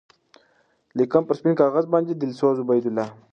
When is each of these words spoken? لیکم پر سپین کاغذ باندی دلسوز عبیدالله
لیکم 0.97 1.21
پر 1.27 1.35
سپین 1.39 1.53
کاغذ 1.61 1.85
باندی 1.91 2.13
دلسوز 2.21 2.57
عبیدالله 2.63 3.07